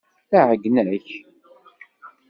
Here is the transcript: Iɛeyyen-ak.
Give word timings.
Iɛeyyen-ak. 0.39 1.07